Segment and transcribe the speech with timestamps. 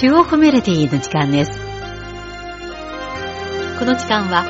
[0.00, 1.50] 中央コメディの時間です。
[3.78, 4.46] この時間は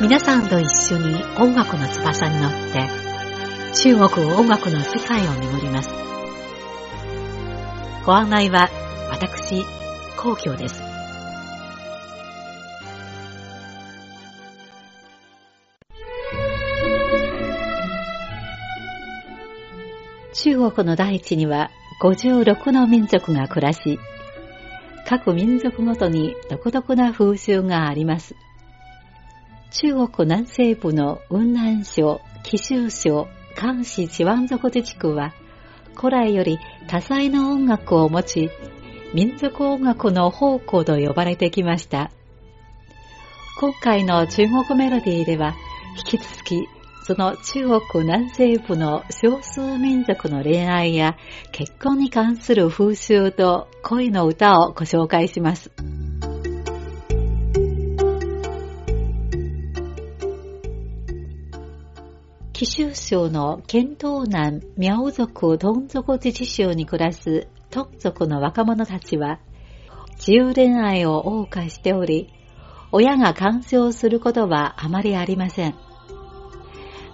[0.00, 2.88] 皆さんと一緒に音楽の翼に乗って
[3.84, 5.90] 中国音楽の世界を巡ります。
[8.04, 8.68] ご案内は
[9.12, 9.64] 私、
[10.16, 10.82] 皇居です。
[20.42, 21.70] 中国の大地には
[22.02, 24.00] 56の民族が暮らし、
[25.10, 28.36] 各民族ごとに独特な風習があります。
[29.72, 35.34] 中国南西部の雲南省、貴州省、漢市チワン族自治区は、
[35.96, 38.50] 古来より多彩な音楽を持ち、
[39.12, 42.12] 民族音楽の宝庫と呼ばれてきました。
[43.58, 45.56] 今回の中国メロディーでは、
[45.98, 46.68] 引き続き、
[47.02, 51.16] その中国南西部の少数民族の恋愛や
[51.50, 55.70] 結婚に関する風習と恋の歌をご紹介します。
[62.52, 69.40] 貴州省の県東南苗族東族自治州に暮らす東族の若者たちは
[70.18, 72.30] 自由恋愛を謳歌しており、
[72.92, 75.89] 親が干渉することはあまりありません。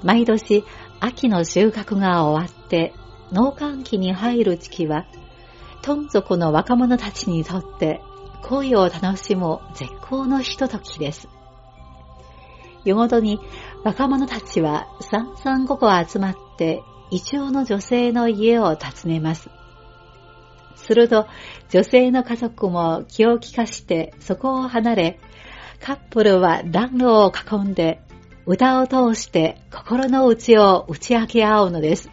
[0.06, 0.64] 毎年
[1.00, 2.94] 秋の収穫が終わって
[3.32, 5.04] 農閑期に入る時期は、
[5.82, 8.00] トン族の若者たちにとって
[8.44, 11.28] 恋を楽しむ絶好のひとときです。
[12.84, 13.40] 夜ごとに
[13.82, 19.50] 若者たちは三三五個集まって異常の女性の家を訪ねます。
[20.76, 21.26] すると
[21.70, 25.20] 女性の家族も気を利かしてそこを離れ、
[25.80, 28.05] カップルは暖炉を囲んで
[28.46, 32.10] 歌を通して心の内を打ち明け合うのです。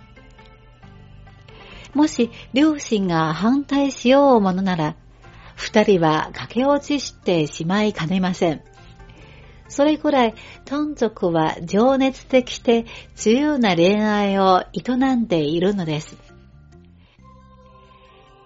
[1.93, 4.95] もし両親が反対しようものなら、
[5.55, 8.63] 二人は駆け落ちしてしまいかねません。
[9.69, 10.35] それくらい、
[10.65, 16.17] トン族は情熱的で自由な恋愛を営んでいるのです。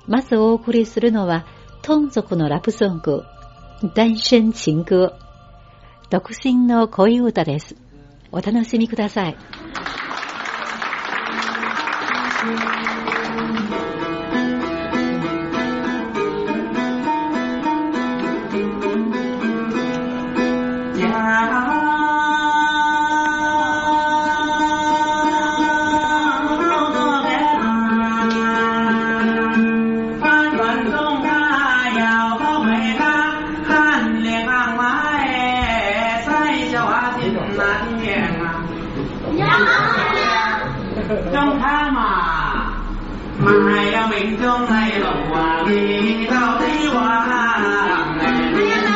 [0.08, 1.46] まずお送りするのは、
[1.82, 3.24] トン族のラプソング、
[3.96, 5.27] 单身情歌。
[6.10, 7.76] 独身の恋歌です。
[8.32, 9.38] お楽しみください。
[43.66, 48.16] 哎呀命中来路啊你到底忘了
[48.54, 48.87] 没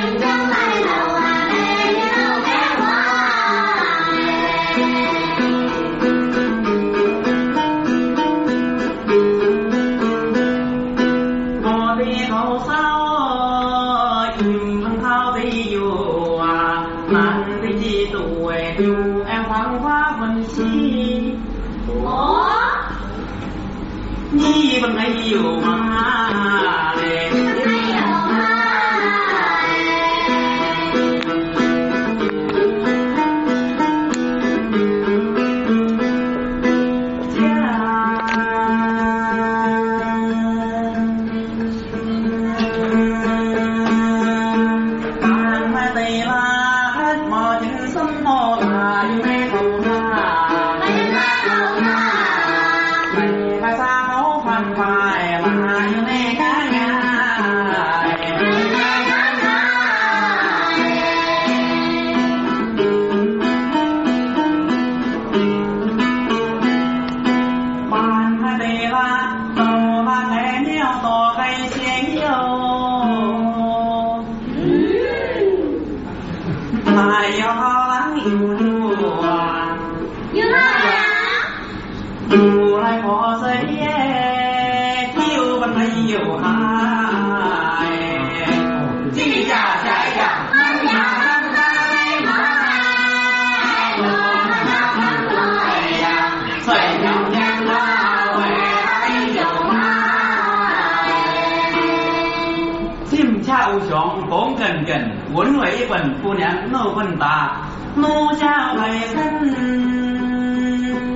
[103.90, 107.58] chọn khốn cần kình, quấn hủy bình phu nhãn nô bình tà.
[107.96, 109.54] Nô sao thầy khinh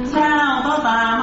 [0.06, 1.22] sao có tà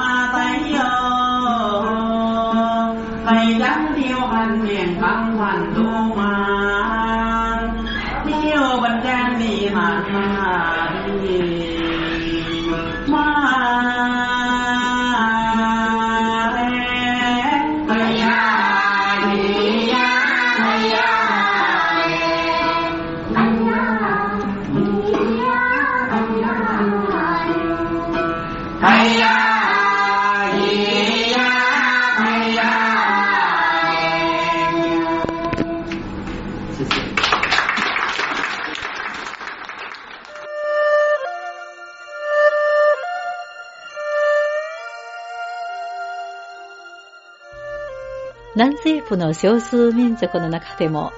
[48.55, 51.13] 南西部の少数民族の中でも、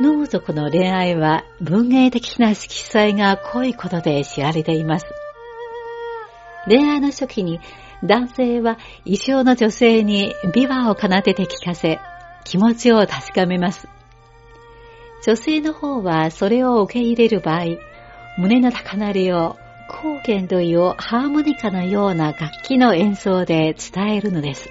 [0.00, 5.06] 農族の恋愛は文芸的な色彩が濃いことで知られています。
[6.66, 7.60] 恋愛の初期に
[8.04, 11.98] 男性は異常の女性に琵琶を奏でて聞かせ、
[12.44, 13.88] 気持ちを確かめます。
[15.24, 17.64] 女性の方はそれを受け入れる場合、
[18.38, 19.56] 胸の高鳴りを
[19.88, 24.68] 光源類をハーモニカのような楽器の演奏で伝えるのです。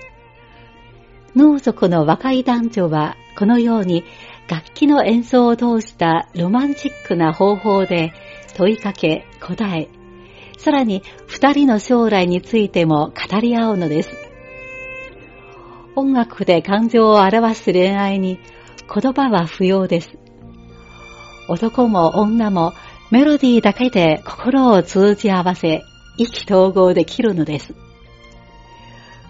[1.36, 4.06] 農族の若い男女はこのように
[4.48, 8.14] 楽器の演奏を通したロマンチックな方法で
[8.56, 9.90] 問いかけ、答え、
[10.58, 14.12] さらに二人の将来についても語り合うのです。
[15.96, 18.40] 音楽で感情を表す恋愛に
[18.94, 20.18] 言葉は不要です。
[21.48, 22.74] 男も女も
[23.12, 25.84] メロディーだけで心を通じ合わせ、
[26.18, 27.74] 意気統合できるのです。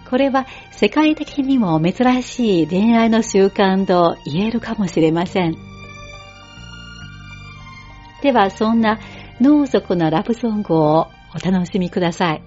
[0.08, 5.56] これは世界的にも珍しい恋愛の習慣と言えるかもしれません。
[8.22, 8.98] ではそんな
[9.40, 12.42] 農族のラブソングをお楽しみください。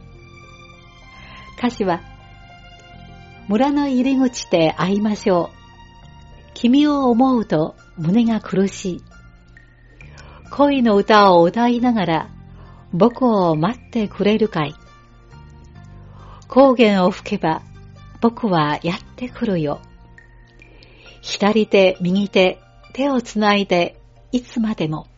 [1.60, 2.02] 歌詞は、
[3.48, 5.60] 村の入り口で会いましょう。
[6.56, 9.04] 君を思うと胸が苦しい。
[10.52, 12.30] 恋の歌を歌いながら
[12.92, 14.74] 僕を待ってくれるかい
[16.48, 17.62] 高原を吹けば
[18.20, 19.80] 僕はやってくるよ。
[21.22, 22.60] 左手、右手、
[22.94, 24.02] 手をつないで
[24.32, 25.09] いつまでも。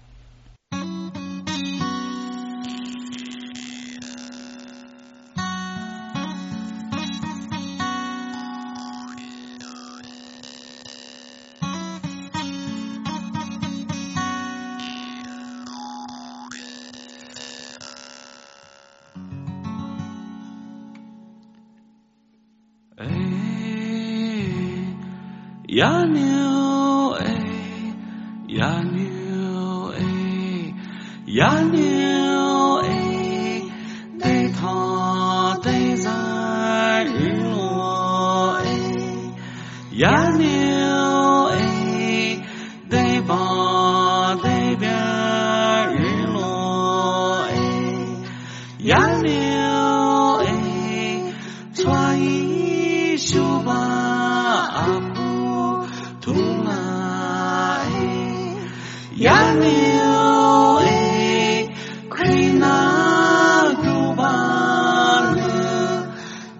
[31.33, 31.90] 压力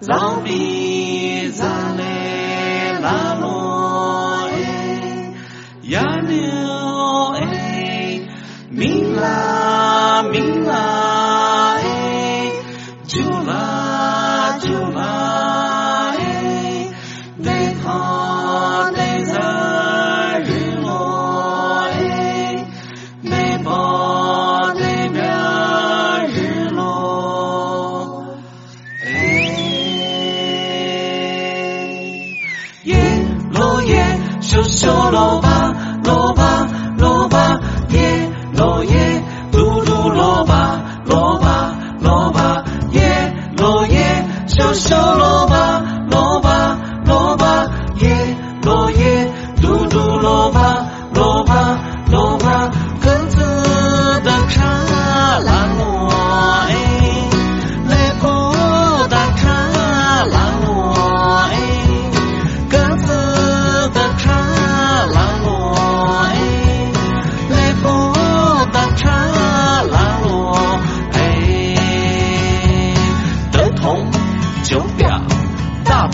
[0.02, 0.91] zombie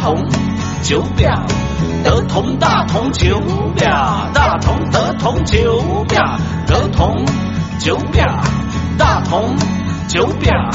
[0.09, 0.25] 同
[0.83, 1.45] 九表，
[2.03, 3.39] 得同大同九
[3.77, 7.27] 表，大同得同九表，得同
[7.79, 8.25] 九表，
[8.97, 9.55] 大同
[10.09, 10.71] 九表，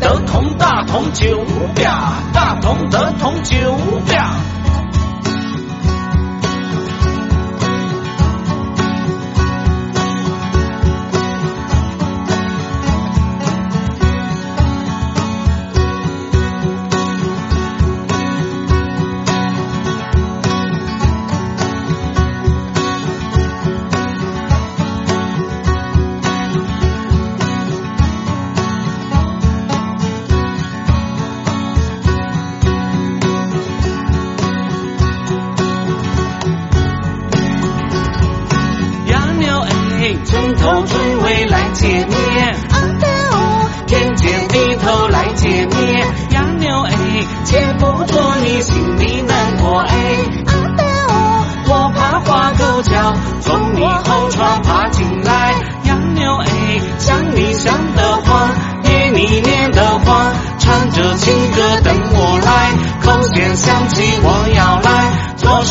[0.00, 1.44] 得同大同九
[1.76, 1.92] 表，
[2.32, 3.56] 大同得同九
[4.04, 4.51] 表。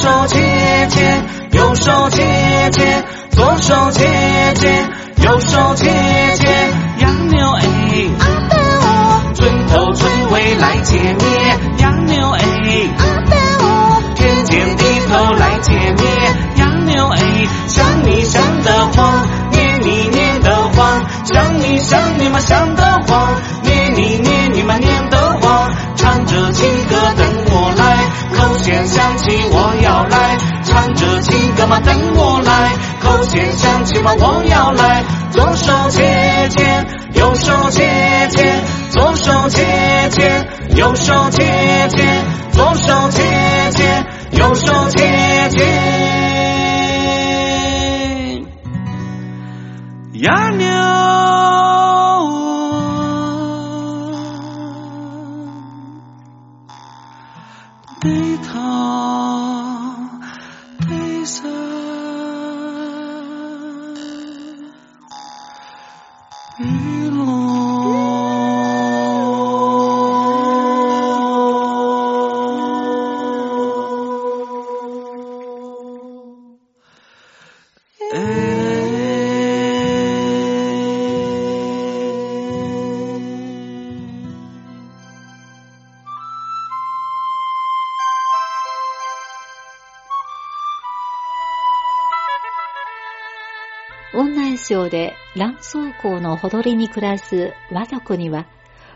[0.01, 0.39] 手接
[0.89, 2.23] 接，右手接
[2.71, 4.03] 接，左手接
[4.55, 5.85] 接，右手接
[6.39, 6.47] 接。
[6.97, 7.61] 杨柳哎，
[9.35, 11.59] 村头村尾来见面。
[11.77, 12.41] 杨柳哎，
[14.15, 16.05] 天见地头来见面。
[16.55, 17.21] 杨柳哎，
[17.67, 27.97] 想你想得慌，念你念得慌，想你想你嘛想得慌，念你念你嘛念得慌，唱着情歌等我来，
[28.35, 28.87] 口弦
[31.79, 38.61] 等我来，口弦响起嘛我要来，左手切切，右手切切，
[38.91, 43.23] 左手切切，右手切切，左手切
[43.71, 45.10] 切，右手切。
[66.61, 67.51] 雨落。
[94.13, 98.47] 雲南省で蘭荘港のほどりに暮らす和族には、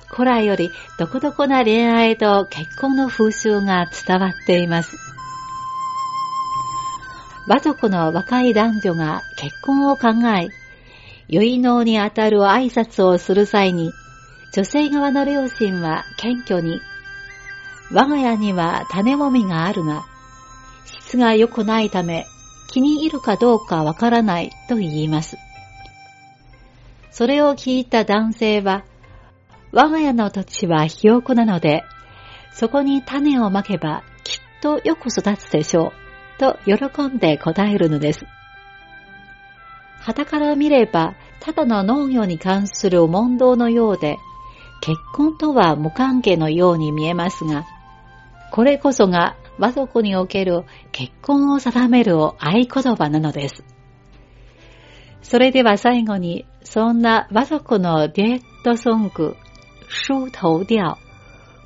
[0.10, 4.98] 古来より独特な恋愛と結婚の風習が伝わっています。
[7.48, 10.50] 和族の若い男女が結婚を考え、
[11.30, 13.92] 結納にあたる挨拶をする際に、
[14.54, 16.82] 女性側の両親は謙虚に、
[17.92, 20.06] 我が家には種もみがあるが、
[20.86, 22.26] 質が良くないため
[22.68, 25.38] 気に入るかどうかわからないと言います。
[27.16, 28.84] それを聞いた男性は、
[29.72, 31.86] 我が家の土地はひよこなので、
[32.52, 35.94] そこに種をまけばきっとよく育つでしょ
[36.38, 38.26] う、と喜んで答えるのです。
[40.02, 44.18] 旗から見れば、ただの農業に関する問答のようで、
[44.82, 47.64] 結婚とは無関係のように見えますが、
[48.52, 53.64] これこそが和族における結婚を定める合言葉なのです。
[55.22, 59.38] それでは最後に、そんな和族のデュエットソング、
[59.88, 60.98] 書頭調、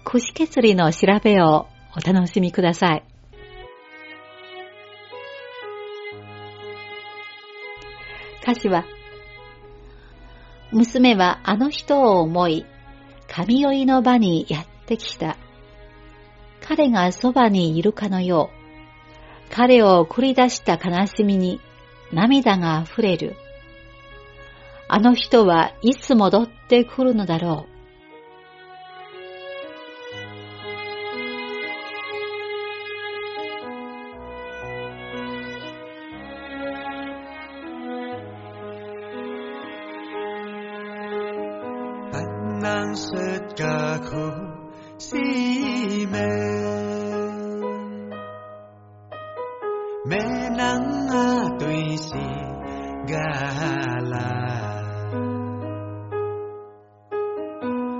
[0.03, 3.03] 串削りの調べをお楽しみください。
[8.43, 8.85] 歌詞は、
[10.71, 12.65] 娘はあの人を思い、
[13.29, 15.37] 神酔いの場にやってきた。
[16.61, 18.49] 彼がそばにいるかのよ
[19.49, 21.61] う、彼を送り出した悲しみに
[22.11, 23.37] 涙が溢れる。
[24.91, 27.79] あの人はいつ戻ってくるのだろう。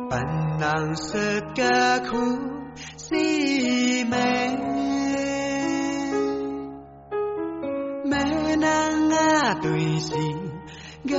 [0.09, 0.19] 笨
[0.59, 1.19] 能說
[1.53, 2.17] 嘅苦
[2.97, 4.07] 滋味，
[8.03, 10.15] 咩能啊對事
[11.05, 11.15] 嘅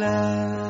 [0.00, 0.61] 啦。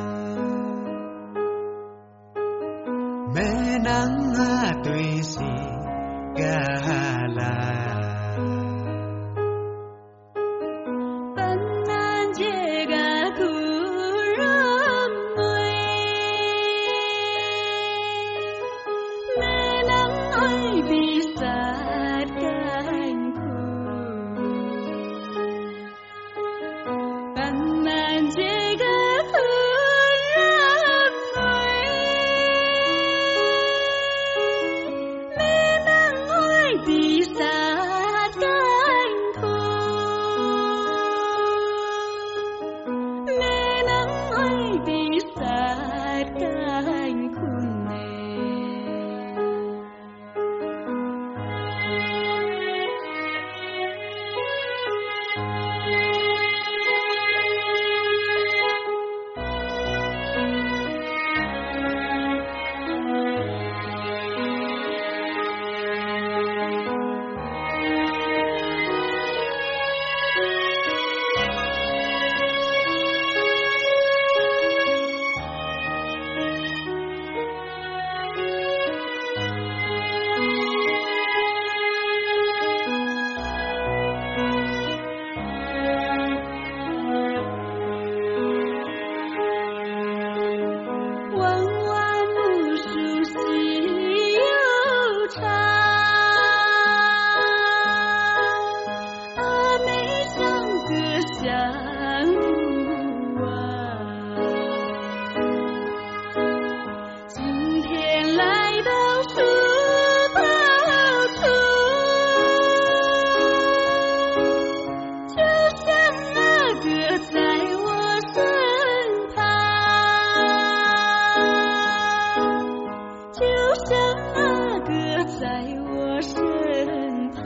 [126.21, 127.41] 身旁。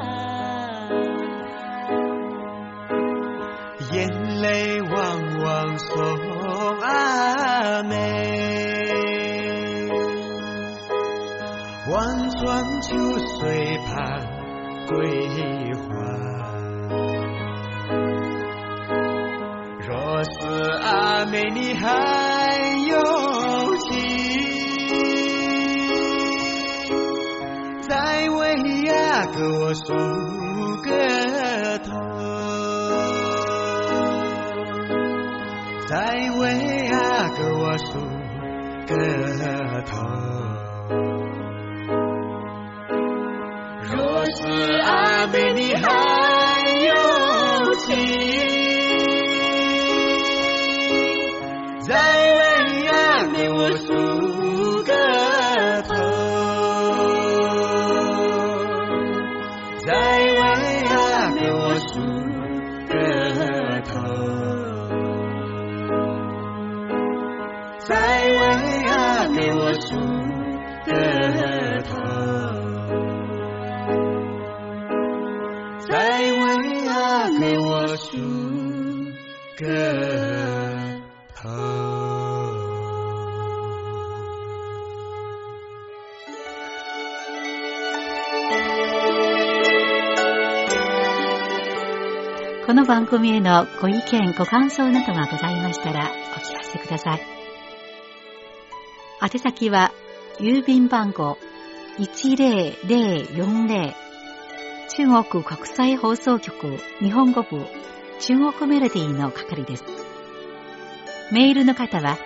[3.91, 3.97] 眼
[4.41, 4.93] 泪汪
[5.43, 5.89] 汪送
[6.81, 7.95] 阿妹，
[11.89, 11.95] 望
[12.31, 12.95] 穿秋
[13.39, 13.95] 水盼
[14.87, 14.93] 归
[15.73, 15.85] 还。
[19.87, 20.29] 若是
[20.83, 21.85] 阿妹你还
[29.33, 29.93] 给我梳
[30.83, 31.91] 个头。
[35.87, 35.95] 再
[36.37, 37.99] 为啊给我梳
[38.87, 38.95] 个
[39.83, 39.97] 头。
[43.83, 44.41] 若是
[44.81, 46.26] 阿妹你好
[92.65, 97.36] この番組へのご意見、ご感想などがございましたらお聞かせください。
[99.19, 99.91] 宛先は、
[100.39, 101.37] 郵便番号
[101.97, 103.93] 10040
[104.89, 107.65] 中国国際放送局日本語部
[108.19, 109.83] 中国メロディーの係です。
[111.31, 112.19] メールの方は、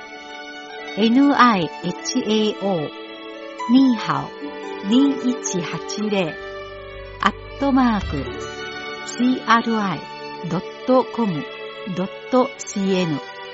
[3.71, 6.35] nihao2180
[7.21, 8.25] アットマーク
[9.05, 10.01] cri.com.cn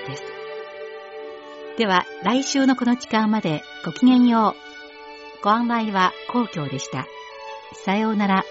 [0.08, 0.37] です。
[1.78, 4.56] では、来週のこの時間までごきげんよ
[5.40, 5.44] う。
[5.44, 7.06] ご案内は皇居でした。
[7.86, 8.44] さようなら。